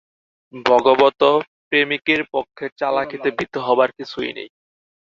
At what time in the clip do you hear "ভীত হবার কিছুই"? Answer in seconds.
3.37-4.31